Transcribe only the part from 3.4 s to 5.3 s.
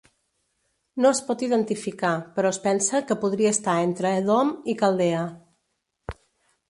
estar entre Edom i Caldea.